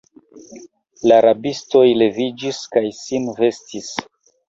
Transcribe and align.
La 1.11 1.19
rabistoj 1.27 1.85
leviĝis 2.01 2.65
kaj 2.75 2.87
sin 3.05 3.33
vestis. 3.45 3.97